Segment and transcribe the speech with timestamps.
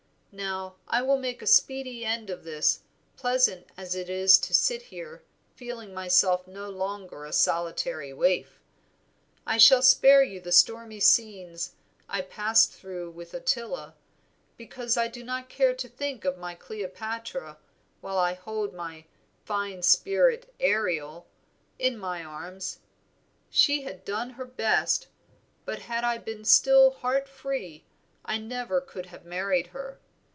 [0.33, 2.83] Now I will make a speedy end of this,
[3.17, 5.25] pleasant as it is to sit here
[5.57, 8.61] feeling myself no longer a solitary waif.
[9.45, 11.73] I shall spare you the stormy scenes
[12.07, 13.95] I passed through with Ottila,
[14.55, 17.57] because I do not care to think of my Cleopatra
[17.99, 19.07] while I hold 'my
[19.43, 21.27] fine spirit Ariel'
[21.77, 22.79] in my arms.
[23.49, 25.07] She had done her best,
[25.65, 27.83] but had I been still heart free
[28.23, 29.99] I never could have married her.